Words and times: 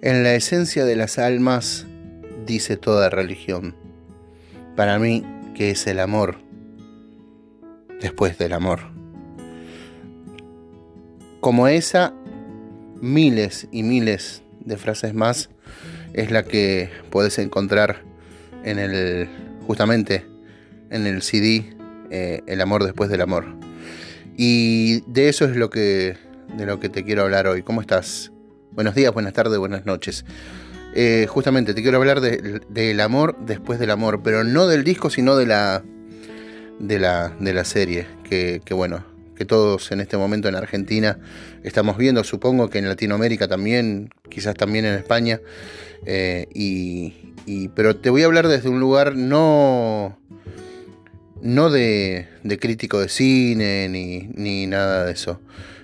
En 0.00 0.22
la 0.22 0.32
esencia 0.34 0.84
de 0.84 0.94
las 0.94 1.18
almas 1.18 1.84
dice 2.46 2.76
toda 2.76 3.10
religión. 3.10 3.74
Para 4.76 4.96
mí, 5.00 5.24
que 5.56 5.72
es 5.72 5.88
el 5.88 5.98
amor 5.98 6.36
después 8.00 8.38
del 8.38 8.52
amor. 8.52 8.78
Como 11.40 11.66
esa, 11.66 12.14
miles 13.00 13.66
y 13.72 13.82
miles 13.82 14.44
de 14.60 14.76
frases 14.76 15.14
más 15.14 15.50
es 16.12 16.30
la 16.30 16.44
que 16.44 16.90
puedes 17.10 17.36
encontrar 17.40 18.04
en 18.62 18.78
el, 18.78 19.28
justamente 19.66 20.26
en 20.90 21.08
el 21.08 21.22
CD 21.22 21.76
eh, 22.10 22.42
El 22.46 22.60
amor 22.60 22.84
después 22.84 23.10
del 23.10 23.22
amor. 23.22 23.46
Y 24.36 25.00
de 25.10 25.28
eso 25.28 25.44
es 25.44 25.56
lo 25.56 25.70
que, 25.70 26.16
de 26.56 26.66
lo 26.66 26.78
que 26.78 26.88
te 26.88 27.02
quiero 27.02 27.22
hablar 27.22 27.48
hoy. 27.48 27.62
¿Cómo 27.62 27.80
estás? 27.80 28.30
Buenos 28.78 28.94
días, 28.94 29.12
buenas 29.12 29.32
tardes, 29.32 29.58
buenas 29.58 29.86
noches. 29.86 30.24
Eh, 30.94 31.26
justamente 31.28 31.74
te 31.74 31.82
quiero 31.82 31.98
hablar 31.98 32.20
del 32.20 33.00
amor 33.00 33.36
después 33.40 33.80
del 33.80 33.90
amor, 33.90 34.20
pero 34.22 34.44
no 34.44 34.68
del 34.68 34.84
disco, 34.84 35.10
sino 35.10 35.34
de 35.34 35.46
la, 35.46 35.82
de 36.78 37.00
la, 37.00 37.34
de 37.40 37.54
la 37.54 37.64
serie, 37.64 38.06
que, 38.22 38.62
bueno, 38.70 39.04
que 39.34 39.44
todos 39.44 39.90
en 39.90 40.00
este 40.00 40.16
momento 40.16 40.48
en 40.48 40.54
Argentina 40.54 41.18
estamos 41.64 41.96
viendo, 41.98 42.22
supongo 42.22 42.70
que 42.70 42.78
en 42.78 42.88
Latinoamérica 42.88 43.48
también, 43.48 44.10
quizás 44.30 44.54
también 44.54 44.84
en 44.84 44.94
España, 44.94 45.40
eh, 46.06 46.46
y, 46.54 47.66
pero 47.74 47.96
te 47.96 48.10
voy 48.10 48.22
a 48.22 48.26
hablar 48.26 48.46
desde 48.46 48.68
un 48.68 48.78
lugar 48.78 49.16
no, 49.16 50.20
no 51.42 51.68
de, 51.68 52.28
de 52.44 52.58
crítico 52.60 53.00
de 53.00 53.08
cine 53.08 53.88
ni, 53.88 54.30
ni 54.36 54.68
nada 54.68 55.04
de 55.04 55.14
eso 55.14 55.40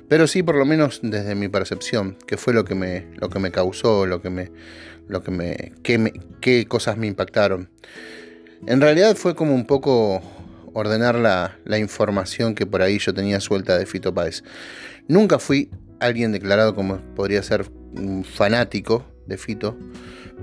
pero 0.08 0.26
sí, 0.26 0.42
por 0.42 0.56
lo 0.56 0.64
menos 0.64 1.00
desde 1.02 1.34
mi 1.34 1.48
percepción, 1.48 2.16
que 2.26 2.36
fue 2.36 2.52
lo 2.52 2.65
que 2.65 2.74
me, 2.74 3.06
lo 3.16 3.29
que 3.30 3.38
me 3.38 3.51
causó, 3.51 4.06
lo 4.06 4.20
que 4.20 4.30
me, 4.30 4.51
lo 5.09 5.23
que 5.23 5.30
me, 5.30 5.73
qué, 5.82 6.66
cosas 6.66 6.96
me 6.96 7.06
impactaron. 7.06 7.70
En 8.66 8.80
realidad 8.80 9.16
fue 9.16 9.34
como 9.34 9.54
un 9.54 9.66
poco 9.66 10.23
ordenar 10.73 11.14
la, 11.14 11.59
la, 11.64 11.79
información 11.79 12.54
que 12.54 12.66
por 12.66 12.82
ahí 12.82 12.98
yo 12.98 13.14
tenía 13.14 13.40
suelta 13.40 13.79
de 13.79 13.87
Fito 13.87 14.12
Páez. 14.12 14.42
Nunca 15.06 15.38
fui 15.38 15.70
alguien 16.01 16.32
declarado 16.32 16.74
como 16.74 16.98
podría 17.14 17.42
ser 17.42 17.70
un 17.95 18.24
fanático 18.24 19.07
de 19.26 19.38
Fito, 19.38 19.76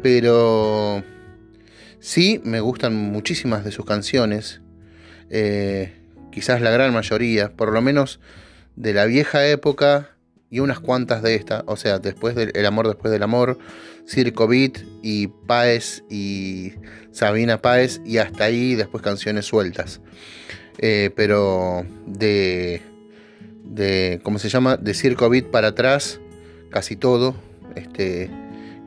pero 0.02 1.04
sí 2.00 2.42
me 2.44 2.60
gustan 2.60 2.96
muchísimas 2.96 3.64
de 3.64 3.72
sus 3.72 3.86
canciones, 3.86 4.62
eh, 5.30 5.94
quizás 6.32 6.62
la 6.62 6.72
gran 6.72 6.94
mayoría, 6.94 7.52
por 7.52 7.72
lo 7.72 7.82
menos 7.82 8.20
de 8.76 8.94
la 8.94 9.06
vieja 9.06 9.48
época 9.48 10.10
y 10.50 10.60
unas 10.60 10.80
cuantas 10.80 11.24
de 11.24 11.36
esta, 11.36 11.64
o 11.66 11.78
sea, 11.78 12.00
después 12.00 12.36
del 12.36 12.52
El 12.56 12.66
amor 12.66 12.88
después 12.88 13.12
del 13.12 13.24
amor, 13.24 13.58
Circo 14.06 14.48
Beat 14.48 14.80
y 15.02 15.28
Páez 15.28 16.04
y 16.10 16.74
Sabina 17.12 17.62
Páez 17.62 18.02
y 18.06 18.18
hasta 18.18 18.44
ahí 18.44 18.76
después 18.76 19.02
canciones 19.02 19.46
sueltas. 19.46 20.02
Eh, 20.78 21.10
pero 21.16 21.86
de, 22.06 22.82
de, 23.64 24.20
¿cómo 24.24 24.40
se 24.40 24.50
llama? 24.50 24.76
De 24.76 24.94
Circo 24.94 25.30
Beat 25.30 25.46
para 25.46 25.70
atrás, 25.70 26.20
casi 26.70 26.98
todo, 26.98 27.36
este, 27.76 28.30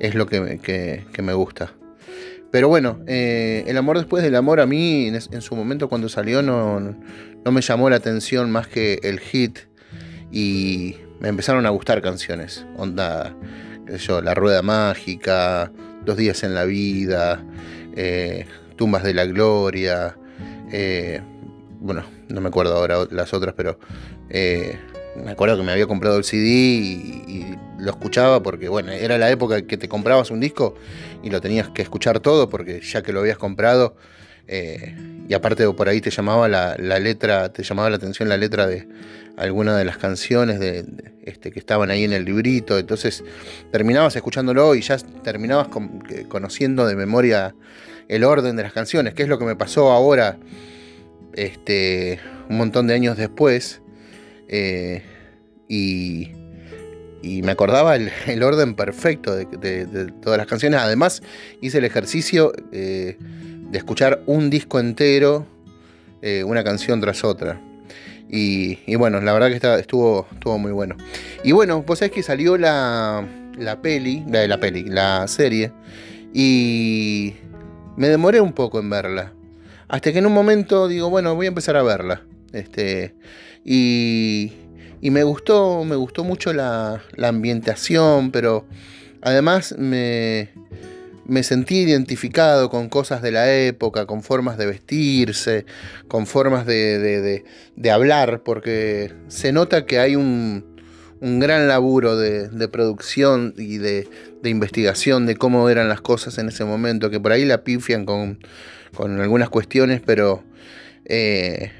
es 0.00 0.14
lo 0.14 0.26
que, 0.26 0.60
que, 0.60 1.22
me 1.22 1.32
gusta. 1.32 1.72
Pero 2.50 2.68
bueno, 2.68 3.00
eh, 3.06 3.64
El 3.66 3.78
amor 3.78 3.98
después 3.98 4.22
del 4.22 4.36
amor 4.36 4.60
a 4.60 4.66
mí 4.66 5.06
en, 5.08 5.14
en 5.14 5.40
su 5.40 5.56
momento 5.56 5.88
cuando 5.88 6.08
salió 6.08 6.42
no, 6.42 6.78
no 6.78 7.52
me 7.52 7.62
llamó 7.62 7.88
la 7.88 7.96
atención 7.96 8.50
más 8.50 8.68
que 8.68 9.00
el 9.02 9.18
hit 9.18 9.60
y 10.34 10.96
me 11.20 11.28
empezaron 11.28 11.64
a 11.64 11.70
gustar 11.70 12.02
canciones. 12.02 12.66
Onda, 12.76 13.36
yo, 13.98 14.20
La 14.20 14.34
Rueda 14.34 14.62
Mágica, 14.62 15.70
Dos 16.04 16.16
Días 16.16 16.42
en 16.42 16.54
la 16.54 16.64
Vida, 16.64 17.40
eh, 17.94 18.44
Tumbas 18.74 19.04
de 19.04 19.14
la 19.14 19.26
Gloria. 19.26 20.16
Eh, 20.72 21.20
bueno, 21.78 22.02
no 22.28 22.40
me 22.40 22.48
acuerdo 22.48 22.76
ahora 22.76 23.06
las 23.12 23.32
otras, 23.32 23.54
pero 23.56 23.78
eh, 24.28 24.76
me 25.24 25.30
acuerdo 25.30 25.56
que 25.56 25.62
me 25.62 25.70
había 25.70 25.86
comprado 25.86 26.18
el 26.18 26.24
CD 26.24 26.48
y, 26.48 27.56
lo 27.78 27.90
escuchaba 27.90 28.42
porque, 28.42 28.68
bueno, 28.68 28.92
era 28.92 29.18
la 29.18 29.30
época 29.30 29.66
que 29.66 29.76
te 29.76 29.88
comprabas 29.88 30.30
un 30.30 30.40
disco 30.40 30.74
y 31.22 31.30
lo 31.30 31.40
tenías 31.40 31.68
que 31.68 31.82
escuchar 31.82 32.18
todo 32.20 32.48
porque 32.48 32.80
ya 32.80 33.02
que 33.02 33.12
lo 33.12 33.20
habías 33.20 33.36
comprado. 33.36 33.94
Y 34.46 35.34
aparte 35.34 35.68
por 35.72 35.88
ahí 35.88 36.00
te 36.00 36.10
llamaba 36.10 36.48
la, 36.48 36.76
letra, 36.98 37.52
te 37.52 37.62
llamaba 37.62 37.90
la 37.90 37.96
atención 37.96 38.28
la 38.28 38.36
letra 38.36 38.66
de, 38.66 38.86
algunas 39.36 39.76
de 39.78 39.84
las 39.84 39.96
canciones 39.96 40.60
de, 40.60 40.84
este, 41.22 41.50
que 41.50 41.58
estaban 41.58 41.90
ahí 41.90 42.04
en 42.04 42.12
el 42.12 42.24
librito, 42.24 42.78
entonces 42.78 43.24
terminabas 43.72 44.14
escuchándolo 44.16 44.74
y 44.74 44.82
ya 44.82 44.98
terminabas 45.22 45.68
conociendo 46.28 46.86
de 46.86 46.96
memoria 46.96 47.54
el 48.08 48.24
orden 48.24 48.56
de 48.56 48.62
las 48.62 48.72
canciones, 48.72 49.14
que 49.14 49.22
es 49.22 49.28
lo 49.28 49.38
que 49.38 49.44
me 49.44 49.56
pasó 49.56 49.90
ahora, 49.90 50.38
este, 51.32 52.20
un 52.48 52.58
montón 52.58 52.86
de 52.86 52.94
años 52.94 53.16
después, 53.16 53.80
eh, 54.48 55.02
y, 55.68 56.30
me 57.42 57.52
acordaba 57.52 57.96
el, 57.96 58.42
orden 58.42 58.74
perfecto 58.74 59.34
de, 59.34 60.12
todas 60.22 60.38
las 60.38 60.46
canciones, 60.46 60.80
además 60.80 61.22
hice 61.62 61.78
el 61.78 61.84
ejercicio 61.84 62.52
eh, 62.72 63.16
de 63.74 63.78
escuchar 63.78 64.22
un 64.26 64.50
disco 64.50 64.78
entero, 64.78 65.46
eh, 66.22 66.44
una 66.44 66.62
canción 66.62 67.00
tras 67.00 67.24
otra. 67.24 67.60
Y, 68.30 68.94
bueno, 68.94 69.20
la 69.20 69.32
verdad 69.32 69.48
que 69.48 69.80
estuvo, 69.80 70.28
estuvo 70.32 70.58
muy 70.58 70.70
bueno. 70.70 70.96
Y 71.42 71.50
bueno, 71.50 71.82
vos 71.82 71.98
sabés 71.98 72.12
que 72.12 72.22
salió 72.22 72.56
la, 72.56 73.26
la 73.58 73.82
peli, 73.82 74.24
la 74.28 74.60
peli, 74.60 74.84
la 74.84 75.26
serie, 75.26 75.72
y 76.32 77.34
me 77.96 78.08
demoré 78.08 78.40
un 78.40 78.52
poco 78.52 78.78
en 78.78 78.90
verla. 78.90 79.32
Hasta 79.88 80.12
que 80.12 80.18
en 80.20 80.26
un 80.26 80.34
momento 80.34 80.86
digo, 80.86 81.10
bueno, 81.10 81.34
voy 81.34 81.46
a 81.46 81.48
empezar 81.48 81.76
a 81.76 81.82
verla. 81.82 82.22
Este, 82.52 83.12
y, 83.64 84.52
y 85.00 85.10
me 85.10 85.24
gustó, 85.24 85.82
me 85.82 85.96
gustó 85.96 86.22
mucho 86.22 86.52
la, 86.52 87.02
la 87.16 87.26
ambientación, 87.26 88.30
pero 88.30 88.66
además 89.20 89.74
me, 89.76 90.50
me 91.26 91.42
sentí 91.42 91.78
identificado 91.78 92.68
con 92.68 92.88
cosas 92.88 93.22
de 93.22 93.30
la 93.30 93.52
época, 93.52 94.06
con 94.06 94.22
formas 94.22 94.58
de 94.58 94.66
vestirse, 94.66 95.64
con 96.08 96.26
formas 96.26 96.66
de, 96.66 97.44
hablar, 97.90 98.42
porque 98.42 99.12
se 99.28 99.52
nota 99.52 99.86
que 99.86 99.98
hay 99.98 100.16
un, 100.16 100.64
gran 101.20 101.68
laburo 101.68 102.16
de, 102.16 102.68
producción 102.68 103.54
y 103.56 103.78
de, 103.78 104.08
investigación 104.44 105.26
de 105.26 105.36
cómo 105.36 105.68
eran 105.68 105.88
las 105.88 106.00
cosas 106.00 106.36
en 106.38 106.48
ese 106.48 106.64
momento, 106.64 107.10
que 107.10 107.20
por 107.20 107.32
ahí 107.32 107.44
la 107.44 107.64
pifian 107.64 108.04
con, 108.04 108.38
algunas 108.98 109.48
cuestiones, 109.48 110.02
pero, 110.04 110.44
eh, 111.06 111.72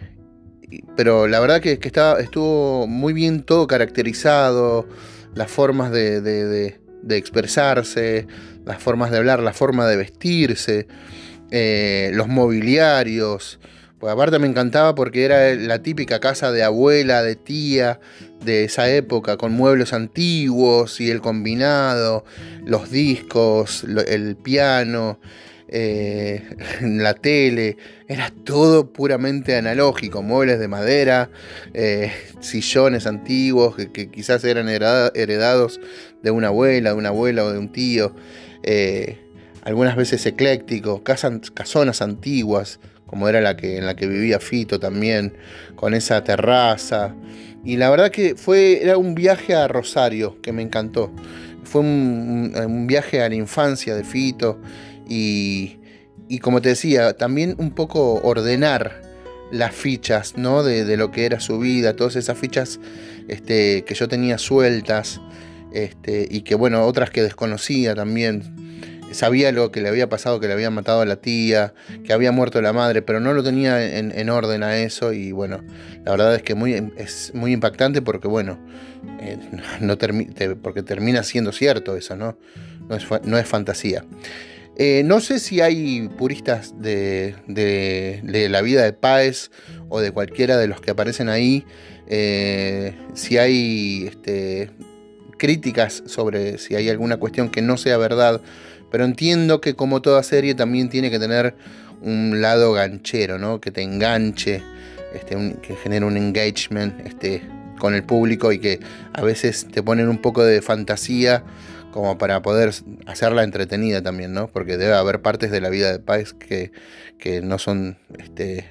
pero 0.97 1.29
la 1.29 1.41
verdad 1.41 1.61
que, 1.61 1.79
que 1.79 1.89
estaba, 1.89 2.21
estuvo 2.21 2.87
muy 2.87 3.13
bien 3.13 3.43
todo 3.43 3.67
caracterizado, 3.67 4.89
las 5.35 5.51
formas 5.51 5.91
de 5.91 6.79
expresarse, 7.11 8.27
las 8.65 8.83
formas 8.83 9.11
de 9.11 9.19
hablar, 9.19 9.41
la 9.41 9.53
forma 9.53 9.87
de 9.87 9.97
vestirse, 9.97 10.87
eh, 11.51 12.11
los 12.15 12.29
mobiliarios. 12.29 13.59
Pues 13.99 14.13
aparte 14.13 14.39
me 14.39 14.47
encantaba 14.47 14.95
porque 14.95 15.25
era 15.25 15.55
la 15.55 15.83
típica 15.83 16.21
casa 16.21 16.53
de 16.53 16.63
abuela, 16.63 17.23
de 17.23 17.37
tía, 17.37 18.01
de 18.45 18.65
esa 18.65 18.91
época, 18.91 19.37
con 19.37 19.53
muebles 19.53 19.93
antiguos 19.93 21.01
y 21.01 21.11
el 21.11 21.21
combinado, 21.21 22.25
los 22.67 22.91
discos, 22.91 23.85
el 23.85 24.37
piano, 24.37 25.19
eh, 25.77 26.41
la 26.83 27.15
tele, 27.15 27.77
era 28.07 28.31
todo 28.45 28.93
puramente 28.93 29.57
analógico, 29.57 30.23
muebles 30.23 30.61
de 30.61 30.69
madera, 30.69 31.31
eh, 31.73 32.13
sillones 32.39 33.09
antiguos 33.09 33.75
que, 33.75 34.09
quizás 34.09 34.45
eran 34.45 34.69
heredados 34.69 35.81
de 36.23 36.31
una 36.31 36.49
abuela, 36.49 36.91
de 36.91 36.97
una 36.97 37.09
abuela 37.09 37.45
o 37.45 37.51
de 37.51 37.59
un 37.59 37.73
tío. 37.73 38.15
Eh, 38.63 39.19
algunas 39.63 39.97
veces 39.97 40.25
eclécticos, 40.27 41.01
casonas 41.03 42.03
antiguas, 42.03 42.79
como 43.07 43.29
era 43.29 43.41
la 43.41 43.57
que, 43.57 43.77
en 43.77 43.87
la 43.87 43.97
que 43.97 44.07
vivía 44.07 44.39
Fito 44.39 44.79
también, 44.79 45.37
con 45.75 45.93
esa 45.95 46.23
terraza. 46.23 47.17
Y 47.65 47.79
la 47.79 47.91
verdad 47.91 48.13
que 48.13 48.37
fue, 48.37 48.81
era 48.81 48.97
un 48.97 49.17
viaje 49.17 49.55
a 49.55 49.67
Rosario 49.67 50.41
que 50.41 50.53
me 50.53 50.63
encantó. 50.63 51.11
Fue 51.65 51.81
un, 51.81 52.87
viaje 52.87 53.23
a 53.23 53.29
la 53.29 53.35
infancia 53.35 53.97
de 53.97 54.05
Fito 54.05 54.61
y, 55.09 55.79
como 56.41 56.61
te 56.61 56.71
decía, 56.71 57.15
también 57.15 57.55
un 57.59 57.71
poco 57.71 58.15
ordenar 58.23 59.03
las 59.51 59.75
fichas 59.75 60.37
¿no? 60.37 60.63
de, 60.63 60.97
lo 60.97 61.11
que 61.11 61.27
era 61.27 61.41
su 61.41 61.59
vida, 61.59 61.95
todas 61.95 62.17
esas 62.17 62.39
fichas 62.39 62.81
este, 63.29 63.85
que 63.85 63.95
yo 63.95 64.09
tenía 64.09 64.39
sueltas 64.39 65.21
este, 65.73 66.27
y 66.31 66.43
que 66.43 66.55
bueno, 66.55 66.85
otras 66.85 67.11
que 67.11 67.23
desconocía 67.23 67.95
también. 67.95 68.83
sabía 69.13 69.53
lo 69.53 69.71
que 69.71 69.81
le 69.81 69.89
había 69.89 70.09
pasado, 70.09 70.41
que 70.41 70.49
le 70.49 70.55
habían 70.55 70.75
matado 70.75 71.03
a 71.03 71.05
la 71.05 71.17
tía, 71.17 71.75
que 72.05 72.13
había 72.13 72.33
muerto 72.33 72.61
la 72.61 72.73
madre, 72.73 73.01
pero 73.03 73.21
no 73.21 73.33
lo 73.33 73.45
tenía 73.45 73.97
en, 73.99 74.29
orden 74.29 74.65
a 74.65 74.79
eso 74.79 75.13
y 75.13 75.31
bueno, 75.31 75.63
la 76.05 76.11
verdad 76.13 76.35
es 76.35 76.43
que 76.43 76.55
es 76.97 77.33
muy 77.33 77.53
impactante 77.53 78.03
porque 78.03 78.27
bueno, 78.27 78.59
eh, 79.21 79.39
no 79.81 79.97
porque 80.63 80.83
termina 80.83 81.23
siendo 81.23 81.53
cierto 81.53 81.97
eso, 81.97 82.17
¿no? 82.17 82.37
No 82.89 82.97
es, 82.97 83.07
no 83.25 83.39
es 83.39 83.47
fantasía. 83.47 84.05
Eh, 84.77 85.03
no 85.05 85.21
sé 85.21 85.39
si 85.39 85.61
hay 85.61 86.09
puristas 86.09 86.75
de, 86.81 87.37
de, 87.47 88.49
la 88.49 88.61
vida 88.61 88.83
de 88.83 88.93
Páez 88.93 89.51
o 89.89 90.01
de 90.01 90.11
cualquiera 90.11 90.57
de 90.57 90.67
los 90.67 90.81
que 90.81 90.91
aparecen 90.91 91.29
ahí, 91.29 91.65
eh, 92.09 92.97
si 93.15 93.39
hay 93.39 94.07
este, 94.09 94.71
críticas 95.39 96.03
sobre 96.07 96.59
si 96.59 96.75
hay 96.75 96.89
alguna 96.89 97.19
cuestión 97.19 97.51
que 97.51 97.63
no 97.63 97.77
sea 97.77 97.99
verdad, 97.99 98.41
pero 98.91 99.05
entiendo 99.05 99.61
que 99.61 99.75
como 99.75 100.03
toda 100.03 100.23
serie 100.25 100.55
también 100.55 100.89
tiene 100.89 101.11
que 101.11 101.21
tener 101.21 101.55
un 102.03 102.41
lado 102.43 102.73
ganchero, 102.73 103.39
¿no? 103.39 103.61
que 103.61 103.71
te 103.71 103.83
enganche, 103.83 104.61
este, 105.15 105.37
que 105.63 105.77
genere 105.77 106.05
un 106.05 106.17
engagement 106.17 107.01
este, 107.07 107.43
con 107.85 107.95
el 107.95 108.03
público 108.03 108.51
y 108.51 108.59
que 108.59 108.81
a 109.13 109.21
veces 109.21 109.67
te 109.71 109.83
ponen 109.83 110.09
un 110.09 110.17
poco 110.17 110.43
de 110.43 110.63
fantasía 110.63 111.45
como 111.93 112.17
para 112.17 112.41
poder 112.41 112.73
hacerla 113.05 113.45
entretenida 113.45 114.01
también, 114.01 114.33
¿no? 114.33 114.49
Porque 114.49 114.79
debe 114.79 114.95
haber 114.95 115.21
partes 115.21 115.51
de 115.51 115.61
la 115.61 115.69
vida 115.69 115.93
de 115.93 115.99
Páez 115.99 116.33
que, 116.33 116.73
no 117.43 117.59
son 117.59 117.99
este, 118.19 118.71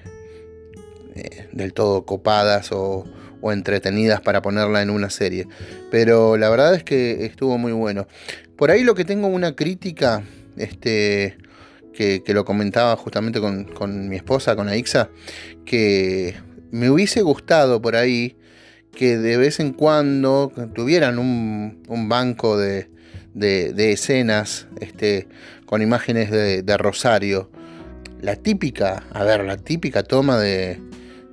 eh, 1.13 1.48
del 1.51 1.74
todo 1.74 2.07
copadas 2.07 2.71
o, 2.71 3.06
entretenidas 3.44 4.19
para 4.19 4.42
ponerla 4.42 4.81
en 4.81 4.89
una 4.89 5.12
serie. 5.12 5.48
Pero 5.92 6.36
la 6.36 6.50
verdad 6.50 6.74
es 6.74 6.83
que 6.83 7.24
estuvo 7.25 7.59
muy 7.59 7.71
bueno. 7.71 8.07
Por 8.57 8.71
ahí 8.71 8.83
lo 8.83 8.95
que 8.95 9.06
tengo 9.06 9.27
una 9.27 9.56
crítica, 9.56 10.24
este, 10.57 11.38
que, 11.94 12.24
lo 12.30 12.45
comentaba 12.45 12.95
justamente 12.95 13.39
con, 13.39 14.09
mi 14.09 14.16
esposa, 14.16 14.56
con 14.56 14.69
Aixa, 14.69 15.12
que 15.66 16.33
me 16.71 16.89
hubiese 16.89 17.21
gustado 17.21 17.80
por 17.80 17.95
ahí 17.95 18.38
que 18.95 19.18
de 19.18 19.38
vez 19.38 19.60
en 19.60 19.74
cuando 19.74 20.51
tuvieran 20.74 21.19
un 21.19 22.10
banco 22.10 22.57
de, 22.57 22.88
de, 23.34 23.92
escenas 23.92 24.68
este, 24.80 25.28
con 25.66 25.81
imágenes 25.81 26.31
de, 26.31 26.78
Rosario. 26.78 27.50
La 28.22 28.36
típica, 28.36 29.04
a 29.12 29.24
ver, 29.24 29.44
la 29.44 29.57
típica 29.57 30.04
toma 30.04 30.40
de, 30.40 30.80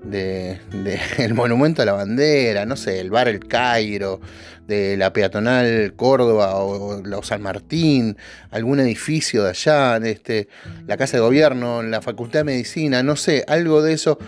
de, 0.03 0.59
el 1.19 1.35
monumento 1.35 1.83
a 1.83 1.85
la 1.85 1.93
bandera, 1.93 2.67
no 2.67 2.77
sé, 2.77 3.01
el 3.01 3.11
bar 3.11 3.29
El 3.29 3.47
Cairo, 3.47 4.21
de 4.67 4.97
la 4.97 5.13
peatonal 5.13 5.95
Córdoba 5.97 6.57
o, 6.57 7.03
o, 7.03 7.23
San 7.23 7.43
Martín, 7.43 8.17
algún 8.51 8.81
edificio 8.81 9.45
de 9.45 9.51
allá, 9.51 9.97
este, 9.99 10.49
la 10.87 10.97
Casa 10.97 11.17
de 11.17 11.23
Gobierno, 11.23 11.83
la 11.83 12.01
Facultad 12.01 12.41
de 12.41 12.45
Medicina, 12.45 13.03
no 13.03 13.17
sé, 13.17 13.45
algo 13.47 13.83
de 13.83 13.93
eso 13.93 14.19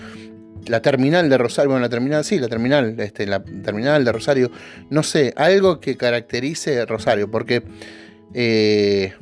la 0.67 0.81
terminal 0.83 1.29
de 1.29 1.39
Rosario, 1.39 1.71
bueno, 1.71 1.83
la 1.83 1.89
terminal, 1.89 2.25
sí, 2.25 2.39
la 2.39 2.49
terminal, 2.49 2.99
este, 2.99 3.27
la 3.27 3.43
terminal 3.43 4.05
de 4.05 4.13
Rosario, 4.13 4.51
no 4.91 5.03
sé, 5.03 5.33
algo 5.37 5.81
que 5.81 5.97
caracterice 5.97 6.85
Rosario, 6.87 7.31
porque, 7.31 7.63
eh, 8.35 9.13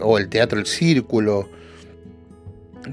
o 0.00 0.18
el 0.18 0.28
Teatro 0.28 0.58
El 0.58 0.66
Círculo, 0.66 1.48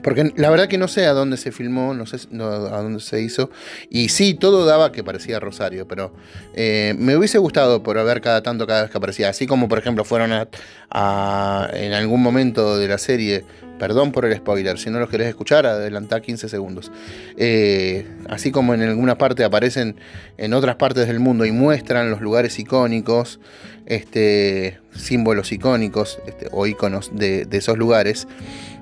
porque 0.04 0.32
la 0.36 0.50
verdad 0.50 0.68
que 0.68 0.78
no 0.78 0.88
sé 0.88 1.06
a 1.06 1.14
dónde 1.14 1.38
se 1.38 1.52
filmó, 1.52 1.94
no 1.94 2.06
sé 2.06 2.18
a 2.34 2.82
dónde 2.82 3.00
se 3.00 3.22
hizo. 3.22 3.50
Y 3.90 4.10
sí, 4.10 4.34
todo 4.34 4.66
daba 4.66 4.92
que 4.92 5.04
parecía 5.04 5.40
Rosario, 5.40 5.88
pero 5.88 6.14
eh, 6.54 6.96
me 6.98 7.16
hubiese 7.18 7.38
gustado 7.38 7.84
por 7.84 8.02
ver 8.04 8.22
cada 8.22 8.42
tanto 8.42 8.66
cada 8.68 8.84
vez 8.84 8.92
que 8.92 8.98
aparecía. 8.98 9.30
Así 9.30 9.48
como, 9.48 9.68
por 9.68 9.80
ejemplo, 9.80 10.06
fueron 10.06 10.32
a, 10.32 11.70
en 11.74 11.94
algún 11.94 12.22
momento 12.22 12.78
de 12.78 12.88
la 12.88 12.98
serie, 12.98 13.44
perdón 13.80 14.12
por 14.12 14.26
el 14.26 14.36
spoiler, 14.36 14.78
si 14.78 14.90
no 14.90 15.00
los 15.00 15.10
querés 15.10 15.28
escuchar, 15.28 15.66
adelantá 15.66 16.22
15 16.22 16.48
segundos. 16.48 16.92
Eh, 17.38 18.06
así 18.30 18.52
como 18.52 18.74
en 18.74 18.84
alguna 18.84 19.18
parte 19.18 19.44
aparecen 19.44 19.96
en 20.38 20.54
otras 20.54 20.76
partes 20.76 21.08
del 21.08 21.20
mundo 21.20 21.46
y 21.46 21.52
muestran 21.52 22.12
los 22.12 22.22
lugares 22.22 22.58
icónicos, 22.60 23.40
este, 23.86 24.80
símbolos 24.96 25.52
icónicos 25.52 26.20
este, 26.28 26.48
o 26.52 26.66
iconos 26.66 27.12
de, 27.14 27.48
esos 27.52 27.78
lugares. 27.78 28.28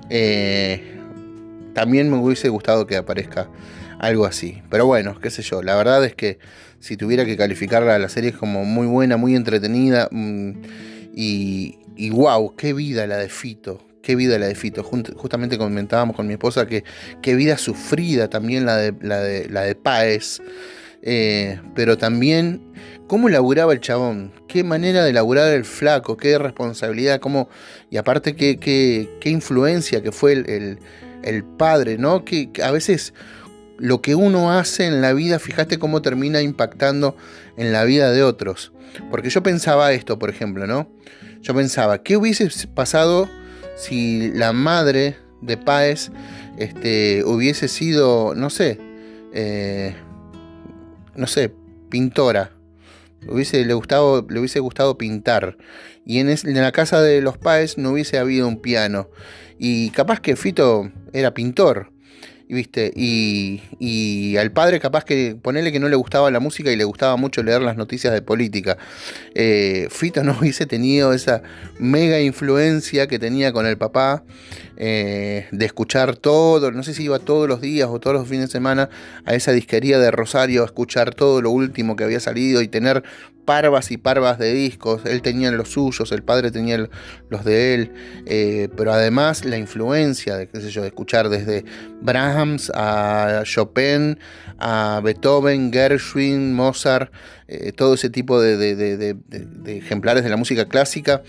Eh, 0.08 0.99
también 1.72 2.10
me 2.10 2.16
hubiese 2.16 2.48
gustado 2.48 2.86
que 2.86 2.96
aparezca 2.96 3.48
algo 3.98 4.24
así. 4.24 4.62
Pero 4.70 4.86
bueno, 4.86 5.18
qué 5.20 5.30
sé 5.30 5.42
yo. 5.42 5.62
La 5.62 5.76
verdad 5.76 6.04
es 6.04 6.14
que 6.14 6.38
si 6.80 6.96
tuviera 6.96 7.24
que 7.24 7.36
calificarla, 7.36 7.98
la 7.98 8.08
serie 8.08 8.30
es 8.30 8.36
como 8.36 8.64
muy 8.64 8.86
buena, 8.86 9.16
muy 9.16 9.36
entretenida. 9.36 10.08
Mm, 10.10 10.52
y, 11.14 11.78
y 11.96 12.10
wow, 12.10 12.56
qué 12.56 12.72
vida 12.72 13.06
la 13.06 13.18
de 13.18 13.28
Fito. 13.28 13.86
Qué 14.02 14.16
vida 14.16 14.38
la 14.38 14.46
de 14.46 14.54
Fito. 14.54 14.82
justamente 14.82 15.58
comentábamos 15.58 16.16
con 16.16 16.26
mi 16.26 16.32
esposa 16.32 16.66
que 16.66 16.84
qué 17.20 17.34
vida 17.34 17.58
sufrida 17.58 18.30
también 18.30 18.64
la 18.64 18.78
de, 18.78 18.94
la 19.02 19.20
de, 19.20 19.48
la 19.50 19.62
de 19.62 19.74
Páez. 19.74 20.40
Eh, 21.02 21.60
pero 21.74 21.96
también 21.96 22.62
cómo 23.06 23.28
laburaba 23.28 23.72
el 23.72 23.80
chabón, 23.80 24.32
qué 24.48 24.64
manera 24.64 25.02
de 25.02 25.12
laburar 25.12 25.52
el 25.52 25.64
flaco, 25.64 26.16
qué 26.16 26.38
responsabilidad, 26.38 27.20
cómo, 27.20 27.48
y 27.90 27.96
aparte 27.96 28.36
qué, 28.36 28.58
qué, 28.58 29.08
qué 29.18 29.30
influencia 29.30 30.02
que 30.02 30.12
fue 30.12 30.32
el 30.32 30.78
padre, 31.44 31.98
¿no? 31.98 32.24
Que, 32.24 32.50
a 32.62 32.70
veces 32.70 33.14
lo 33.78 34.02
que 34.02 34.14
uno 34.14 34.52
hace 34.52 34.86
en 34.86 35.00
la 35.00 35.12
vida, 35.12 35.38
fíjate 35.38 35.78
cómo 35.78 36.02
termina 36.02 36.42
impactando 36.42 37.16
en 37.56 37.72
la 37.72 37.84
vida 37.84 38.12
de 38.12 38.22
otros. 38.22 38.72
Porque 39.10 39.30
yo 39.30 39.42
pensaba 39.42 39.92
esto, 39.92 40.18
por 40.18 40.30
ejemplo, 40.30 40.66
¿no? 40.66 40.90
Yo 41.40 41.54
pensaba, 41.54 42.02
¿qué 42.02 42.16
hubiese 42.16 42.48
pasado 42.68 43.28
si 43.76 44.30
la 44.32 44.52
madre 44.52 45.16
de 45.40 45.56
Páez 45.56 46.10
este, 46.58 47.24
hubiese 47.24 47.68
sido, 47.68 48.34
no 48.34 48.50
sé, 48.50 48.78
eh, 49.32 49.94
no 51.14 51.26
sé, 51.26 51.54
pintora? 51.88 52.52
Hubiese, 53.28 53.64
le, 53.64 53.74
gustado, 53.74 54.26
le 54.28 54.40
hubiese 54.40 54.60
gustado 54.60 54.96
pintar. 54.98 55.56
Y 56.06 56.18
en, 56.18 56.34
la 56.44 56.72
casa 56.72 57.02
de 57.02 57.20
los 57.20 57.38
Páez 57.38 57.78
no 57.78 57.92
hubiese 57.92 58.18
habido 58.18 58.48
un 58.48 58.60
piano. 58.60 59.08
Y 59.58 59.90
capaz 59.90 60.20
que 60.20 60.36
Fito 60.36 60.90
era 61.12 61.34
pintor. 61.34 61.92
¿viste? 62.54 62.92
Y, 62.94 63.62
y, 63.78 64.36
al 64.36 64.50
padre 64.50 64.80
capaz 64.80 65.04
que 65.04 65.36
ponerle 65.40 65.72
que 65.72 65.78
no 65.78 65.88
le 65.88 65.96
gustaba 65.96 66.30
la 66.30 66.40
música 66.40 66.72
y 66.72 66.76
le 66.76 66.84
gustaba 66.84 67.16
mucho 67.16 67.42
leer 67.42 67.62
las 67.62 67.76
noticias 67.76 68.12
de 68.12 68.22
política. 68.22 68.76
Eh, 69.34 69.88
Fito 69.90 70.24
no 70.24 70.36
hubiese 70.40 70.66
tenido 70.66 71.12
esa 71.12 71.42
mega 71.78 72.20
influencia 72.20 73.06
que 73.06 73.18
tenía 73.18 73.52
con 73.52 73.66
el 73.66 73.78
papá 73.78 74.24
eh, 74.76 75.46
de 75.52 75.66
escuchar 75.66 76.16
todo, 76.16 76.72
no 76.72 76.82
sé 76.82 76.94
si 76.94 77.04
iba 77.04 77.18
todos 77.18 77.48
los 77.48 77.60
días 77.60 77.88
o 77.90 78.00
todos 78.00 78.16
los 78.16 78.28
fines 78.28 78.46
de 78.46 78.52
semana 78.52 78.88
a 79.24 79.34
esa 79.34 79.52
disquería 79.52 79.98
de 79.98 80.10
Rosario 80.10 80.62
a 80.62 80.66
escuchar 80.66 81.14
todo 81.14 81.42
lo 81.42 81.50
último 81.50 81.96
que 81.96 82.04
había 82.04 82.20
salido 82.20 82.62
y 82.62 82.68
tener 82.68 83.04
parvas 83.44 83.90
y 83.90 83.96
parvas 83.96 84.38
de 84.38 84.52
discos. 84.52 85.02
Él 85.04 85.22
tenía 85.22 85.50
los 85.50 85.70
suyos, 85.70 86.12
el 86.12 86.22
padre 86.22 86.50
tenía 86.50 86.88
los 87.28 87.44
de 87.44 87.74
él, 87.74 87.92
eh, 88.26 88.68
pero 88.76 88.92
además 88.92 89.44
la 89.44 89.58
influencia 89.58 90.36
de, 90.36 90.48
qué 90.48 90.60
sé 90.60 90.70
yo, 90.70 90.82
de 90.82 90.88
escuchar 90.88 91.28
desde 91.28 91.64
Brahms 92.00 92.70
a 92.74 93.42
Chopin, 93.44 94.18
a 94.58 95.00
Beethoven, 95.02 95.72
Gershwin, 95.72 96.54
Mozart, 96.54 97.12
eh, 97.48 97.72
todo 97.72 97.94
ese 97.94 98.10
tipo 98.10 98.40
de, 98.40 99.16
ejemplares 99.66 100.22
de 100.22 100.30
la 100.30 100.36
música 100.36 100.66
clásica, 100.66 101.22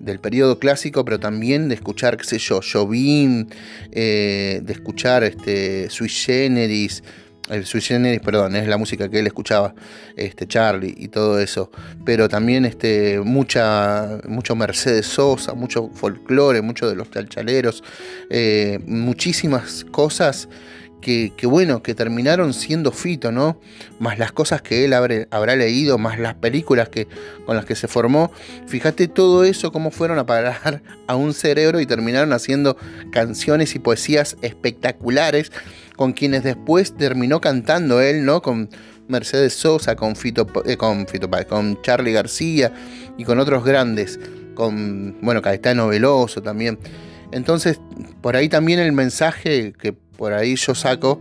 del 0.00 0.18
periodo 0.20 0.58
clásico, 0.58 1.04
pero 1.04 1.20
también 1.20 1.68
de 1.68 1.74
escuchar, 1.74 2.16
qué 2.16 2.24
sé 2.24 2.38
yo, 2.38 2.60
Jobim, 2.60 3.46
eh, 3.92 4.60
de 4.62 4.72
escuchar 4.72 5.24
este, 5.24 5.90
Sui 5.90 6.08
Generis, 6.08 7.02
el 7.50 7.66
Sui 7.66 7.80
Generis, 7.80 8.20
perdón, 8.20 8.56
es 8.56 8.66
la 8.66 8.76
música 8.76 9.08
que 9.08 9.20
él 9.20 9.26
escuchaba, 9.26 9.74
este, 10.16 10.46
Charlie 10.46 10.94
y 10.96 11.08
todo 11.08 11.38
eso, 11.38 11.70
pero 12.04 12.28
también 12.28 12.64
este, 12.64 13.20
mucha, 13.20 14.20
mucho 14.28 14.54
Mercedes 14.56 15.06
Sosa, 15.06 15.54
mucho 15.54 15.90
folclore, 15.94 16.62
mucho 16.62 16.88
de 16.88 16.96
los 16.96 17.10
chalchaleros, 17.10 17.82
eh, 18.30 18.78
muchísimas 18.86 19.84
cosas 19.90 20.48
que, 21.00 21.32
bueno, 21.44 21.82
que 21.82 21.94
terminaron 21.94 22.52
siendo 22.52 22.90
Fito, 22.92 23.30
¿no? 23.30 23.60
Más 23.98 24.18
las 24.18 24.32
cosas 24.32 24.62
que 24.62 24.84
él 24.84 24.92
habrá 24.92 25.56
leído, 25.56 25.96
más 25.96 26.18
las 26.18 26.34
películas 26.34 26.88
que, 26.88 27.06
con 27.46 27.56
las 27.56 27.64
que 27.64 27.76
se 27.76 27.88
formó. 27.88 28.32
Fíjate 28.66 29.08
todo 29.08 29.44
eso, 29.44 29.72
cómo 29.72 29.90
fueron 29.90 30.18
a 30.18 30.26
parar 30.26 30.82
a 31.06 31.16
un 31.16 31.34
cerebro 31.34 31.80
y 31.80 31.86
terminaron 31.86 32.32
haciendo 32.32 32.76
canciones 33.12 33.74
y 33.74 33.78
poesías 33.78 34.36
espectaculares 34.42 35.52
con 35.98 36.12
quienes 36.12 36.44
después 36.44 36.96
terminó 36.96 37.40
cantando 37.40 38.00
él, 38.00 38.24
¿no? 38.24 38.40
Con 38.40 38.70
Mercedes 39.08 39.54
Sosa, 39.54 39.96
con 39.96 40.14
Fito, 40.14 40.46
eh, 40.64 40.76
con, 40.76 41.08
Fito 41.08 41.28
con 41.48 41.82
Charlie 41.82 42.12
García 42.12 42.72
y 43.18 43.24
con 43.24 43.40
otros 43.40 43.64
grandes, 43.64 44.20
con, 44.54 45.18
bueno, 45.20 45.42
Caetano 45.42 45.88
Veloso 45.88 46.40
también. 46.40 46.78
Entonces, 47.32 47.80
por 48.20 48.36
ahí 48.36 48.48
también 48.48 48.78
el 48.78 48.92
mensaje 48.92 49.72
que 49.72 49.92
por 49.92 50.34
ahí 50.34 50.54
yo 50.54 50.76
saco 50.76 51.20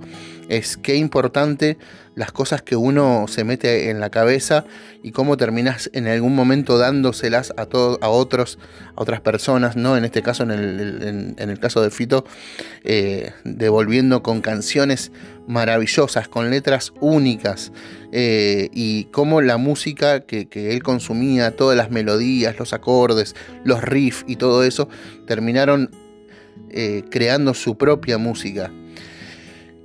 es 0.50 0.77
qué 0.77 0.96
importante 0.96 1.77
las 2.16 2.32
cosas 2.32 2.63
que 2.63 2.75
uno 2.75 3.25
se 3.27 3.44
mete 3.44 3.92
en 3.92 4.00
la 4.00 4.10
cabeza 4.10 4.66
y 5.04 5.12
cómo 5.12 5.38
terminas 5.38 5.89
en 5.94 6.08
algún 6.08 6.36
momento 6.36 6.80
dándoselas 6.80 7.54
a, 7.58 7.68
a 8.01 8.10
otros, 8.10 8.58
a 8.96 9.01
otras 9.01 9.22
personas, 9.22 9.75
¿no? 9.75 9.96
En 9.98 10.04
este 10.04 10.24
caso, 10.24 10.44
en 10.44 11.36
el, 11.38 11.60
caso 11.60 11.82
de 11.82 11.92
Fito, 11.92 12.25
eh, 12.84 13.34
devolviendo 13.44 14.24
con 14.24 14.42
canciones 14.42 15.12
maravillosas, 15.48 16.27
con 16.27 16.50
letras 16.50 16.92
únicas, 17.01 17.72
eh, 18.12 18.70
y 18.74 19.06
cómo 19.06 19.42
la 19.42 19.58
música 19.58 20.22
que, 20.22 20.48
que, 20.48 20.74
él 20.74 20.82
consumía, 20.82 21.56
todas 21.56 21.77
las 21.77 21.92
melodías, 21.92 22.58
los 22.58 22.74
acordes, 22.74 23.36
los 23.63 23.84
riffs 23.84 24.24
y 24.27 24.38
todo 24.38 24.63
eso, 24.63 24.89
terminaron 25.27 25.92
eh, 26.70 27.04
creando 27.10 27.54
su 27.54 27.77
propia 27.77 28.18
música. 28.18 28.72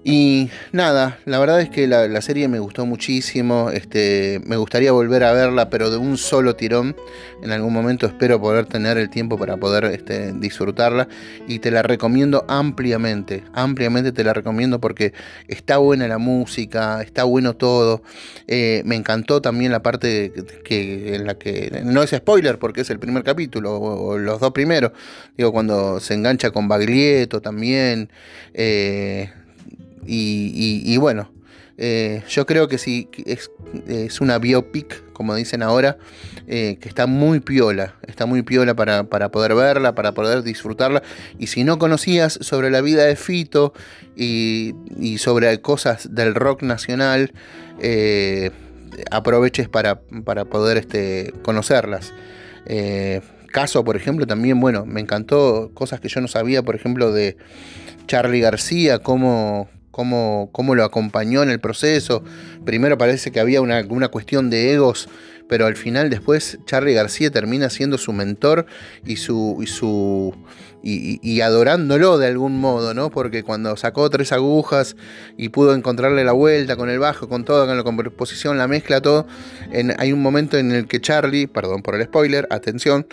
Y 0.05 0.51
nada, 0.73 1.21
la 1.27 1.39
verdad 1.39 1.61
es 1.61 1.71
que 1.71 1.87
la, 1.87 2.21
serie 2.23 2.49
me 2.49 2.59
gustó 2.59 2.87
muchísimo. 2.87 3.71
Este, 3.71 4.41
me 4.45 4.57
gustaría 4.57 4.91
volver 4.91 5.23
a 5.23 5.33
verla, 5.33 5.71
pero 5.71 5.91
de 5.91 5.97
un 5.97 6.19
solo 6.19 6.57
tirón. 6.57 6.97
En 7.41 7.53
algún 7.53 7.73
momento 7.73 8.07
espero 8.07 8.41
poder 8.41 8.67
tener 8.67 8.99
el 8.99 9.11
tiempo 9.11 9.39
para 9.39 9.57
poder 9.59 9.85
este, 9.85 10.33
disfrutarla. 10.33 11.07
Y 11.47 11.61
te 11.61 11.71
la 11.71 11.83
recomiendo 11.83 12.45
ampliamente. 12.49 13.45
Ampliamente 13.53 14.11
te 14.11 14.25
la 14.25 14.33
recomiendo 14.33 14.81
porque 14.81 15.13
está 15.47 15.77
buena 15.77 16.09
la 16.09 16.19
música, 16.19 17.01
está 17.01 17.23
bueno 17.23 17.55
todo. 17.55 18.03
Eh, 18.49 18.83
me 18.85 18.97
encantó 18.97 19.41
también 19.41 19.71
la 19.71 19.83
parte 19.83 20.33
que, 20.65 21.15
en 21.15 21.27
la 21.27 21.35
que. 21.35 21.81
No 21.85 22.03
es 22.03 22.11
spoiler 22.11 22.59
porque 22.59 22.81
es 22.81 22.91
el 22.91 22.99
primer 22.99 23.23
capítulo, 23.23 23.77
o, 23.79 24.19
los 24.19 24.41
dos 24.41 24.51
primeros. 24.51 24.91
Digo, 25.37 25.53
cuando 25.53 26.01
se 26.01 26.15
engancha 26.15 26.51
con 26.51 26.67
Baglietto 26.67 27.41
también. 27.41 28.11
Eh, 28.53 29.31
y, 30.07 30.97
bueno, 30.97 31.31
eh, 31.79 32.23
yo 32.29 32.47
creo 32.47 32.69
que 32.69 32.79
sí, 32.79 33.09
es, 33.25 33.51
es, 33.87 34.21
una 34.21 34.39
biopic, 34.39 35.13
como 35.13 35.35
dicen 35.35 35.63
ahora, 35.63 35.99
eh, 36.47 36.77
que 36.81 36.89
está 36.89 37.07
muy 37.07 37.41
piola, 37.41 37.97
está 38.07 38.27
muy 38.27 38.43
piola 38.43 38.75
para, 38.75 39.05
poder 39.05 39.55
verla, 39.55 39.95
para 39.95 40.13
poder 40.13 40.43
disfrutarla. 40.43 41.03
Y 41.39 41.49
si 41.49 41.65
no 41.65 41.79
conocías 41.79 42.39
sobre 42.41 42.71
la 42.71 42.81
vida 42.81 43.05
de 43.05 43.17
Fito 43.17 43.73
y, 44.17 44.75
sobre 45.19 45.61
cosas 45.61 46.15
del 46.15 46.35
rock 46.35 46.63
nacional, 46.63 47.33
eh, 47.81 48.51
aproveches 49.11 49.69
para, 49.69 50.01
poder 50.01 50.77
este, 50.77 51.33
conocerlas. 51.43 52.13
caso, 53.51 53.85
por 53.85 53.97
ejemplo, 53.97 54.27
también, 54.27 54.61
bueno, 54.61 54.85
me 54.87 55.01
encantó 55.01 55.71
cosas 55.75 56.01
que 56.01 56.09
yo 56.09 56.21
no 56.21 56.29
sabía, 56.29 56.63
por 56.63 56.75
ejemplo, 56.75 57.13
de 57.13 57.37
Charlie 58.07 58.41
García, 58.41 58.99
cómo, 58.99 59.69
cómo, 59.93 60.75
lo 60.75 60.85
acompañó 60.85 61.45
en 61.45 61.51
el 61.51 61.61
proceso. 61.61 62.25
Primero 62.65 62.99
parece 62.99 63.31
que 63.31 63.39
había 63.39 63.61
una, 63.61 63.85
una 63.89 64.09
cuestión 64.09 64.51
de 64.51 64.73
egos, 64.73 65.09
pero 65.49 65.67
al 65.67 65.77
final 65.77 66.11
después 66.11 66.59
Charlie 66.67 66.95
García 66.95 67.31
termina 67.31 67.71
siendo 67.71 67.99
su 67.99 68.13
mentor 68.13 68.67
y 69.07 69.17
su, 69.17 69.59
y 69.63 69.67
su 69.69 70.35
y, 70.83 71.41
adorándolo 71.41 72.19
de 72.19 72.27
algún 72.27 72.59
modo, 72.61 72.93
¿no? 72.95 73.11
Porque 73.11 73.43
cuando 73.43 73.77
sacó 73.77 74.11
tres 74.11 74.33
agujas 74.33 74.97
y 75.37 75.51
pudo 75.51 75.75
encontrarle 75.75 76.25
la 76.25 76.33
vuelta 76.33 76.77
con 76.77 76.91
el 76.91 76.99
bajo, 76.99 77.29
con 77.29 77.45
todo, 77.45 77.67
con 77.67 77.77
la 77.77 77.85
composición, 77.85 78.59
la 78.59 78.67
mezcla, 78.67 79.01
todo, 79.01 79.27
hay 79.99 80.13
un 80.13 80.23
momento 80.23 80.59
en 80.59 80.73
el 80.73 80.89
que 80.89 81.01
Charlie, 81.01 81.47
perdón 81.47 81.83
por 81.83 81.95
el 81.95 82.05
spoiler, 82.05 82.49
atención, 82.51 83.07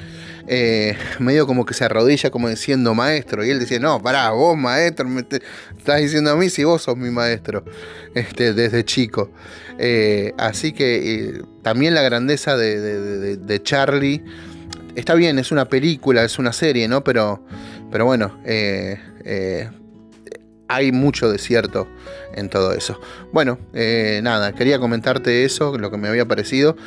eh, 0.48 0.98
medio 1.20 1.46
como 1.46 1.66
que 1.66 1.74
se 1.74 1.86
arrodilla 1.86 2.32
como 2.32 2.50
diciendo 2.50 2.96
maestro, 2.96 3.46
y 3.46 3.52
él 3.52 3.60
decía, 3.60 3.80
no, 3.80 4.02
pará, 4.02 4.32
vos 4.32 4.58
maestro, 4.58 5.08
me 5.08 5.22
estás 5.22 6.02
diciendo 6.02 6.32
a 6.32 6.36
mí 6.36 6.50
si 6.50 6.64
vos 6.64 6.82
sos 6.82 6.98
mi 6.98 7.12
maestro, 7.12 7.64
este, 8.16 8.54
desde 8.54 8.84
chico. 8.84 9.32
Eh, 9.78 10.34
así 10.38 10.74
que 10.74 11.30
eh, 11.30 11.42
también 11.62 11.94
la 11.94 12.02
grandeza 12.02 12.58
de, 12.58 13.38
de 13.38 13.64
Charlie 13.64 14.24
está 14.96 15.16
bien, 15.16 15.40
es 15.40 15.52
una 15.52 15.66
película, 15.66 16.24
es 16.24 16.40
una 16.40 16.54
serie, 16.54 16.88
¿no? 16.88 17.04
Pero, 17.04 17.44
pero 17.92 18.06
bueno, 18.06 18.40
eh, 18.46 19.00
eh, 19.24 19.70
hay 20.70 20.92
mucho 20.92 21.32
desierto 21.32 21.88
en 22.36 22.48
todo 22.50 22.74
eso. 22.74 23.02
Bueno, 23.34 23.58
eh, 23.74 24.22
nada, 24.24 24.54
quería 24.54 24.80
comentarte 24.80 25.44
eso, 25.44 25.78
lo 25.78 25.90
que 25.90 25.98
me 25.98 26.08
había 26.08 26.28
parecido. 26.28 26.78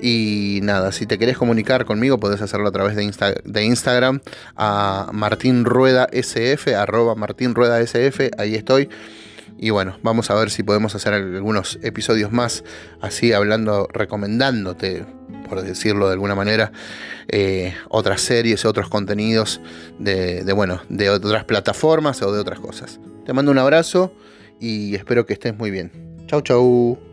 Y 0.00 0.60
nada, 0.62 0.92
si 0.92 1.06
te 1.06 1.18
querés 1.18 1.36
comunicar 1.36 1.84
conmigo, 1.84 2.18
podés 2.18 2.40
hacerlo 2.40 2.68
a 2.68 2.72
través 2.72 2.96
de, 2.96 3.62
Instagram 3.64 4.20
a 4.56 5.10
Martín 5.12 5.64
Rueda 5.64 6.08
SF, 6.12 6.74
arroba 6.76 7.16
Martín 7.16 7.54
Rueda 7.54 7.80
SF, 7.80 8.30
ahí 8.38 8.54
estoy. 8.54 8.88
Y 9.58 9.70
bueno, 9.70 9.98
vamos 10.02 10.30
a 10.30 10.34
ver 10.34 10.50
si 10.50 10.62
podemos 10.62 10.94
hacer 10.94 11.12
algunos 11.12 11.78
episodios 11.82 12.32
más, 12.32 12.64
así 13.00 13.32
hablando, 13.32 13.88
recomendándote, 13.92 15.04
por 15.52 15.60
decirlo 15.60 16.06
de 16.06 16.14
alguna 16.14 16.34
manera, 16.34 16.72
eh, 17.28 17.74
otras 17.90 18.22
series, 18.22 18.64
otros 18.64 18.88
contenidos 18.88 19.60
de, 19.98 20.44
de, 20.44 20.52
bueno, 20.54 20.80
de 20.88 21.10
otras 21.10 21.44
plataformas 21.44 22.22
o 22.22 22.32
de 22.32 22.40
otras 22.40 22.58
cosas. 22.58 23.00
Te 23.26 23.34
mando 23.34 23.50
un 23.50 23.58
abrazo 23.58 24.14
y 24.58 24.94
espero 24.94 25.26
que 25.26 25.34
estés 25.34 25.54
muy 25.54 25.70
bien. 25.70 25.92
Chau, 26.26 26.40
chau. 26.40 27.11